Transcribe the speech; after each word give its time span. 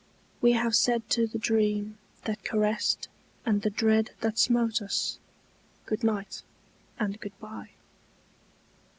We 0.41 0.53
have 0.53 0.73
said 0.75 1.07
to 1.11 1.27
the 1.27 1.37
dream 1.37 1.99
that 2.23 2.43
caressed 2.43 3.07
and 3.45 3.61
the 3.61 3.69
dread 3.69 4.09
that 4.21 4.39
smote 4.39 4.81
us 4.81 5.19
Goodnight 5.85 6.41
and 6.97 7.19
goodbye. 7.21 7.69